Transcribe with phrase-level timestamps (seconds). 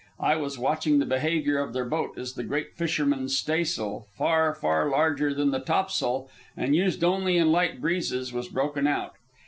[0.19, 4.89] I was watching the behavior of their boat as the great fisherman's staysail, far, far
[4.89, 6.27] larger than the topsail
[6.57, 9.13] and used only in light breezes, was broken out.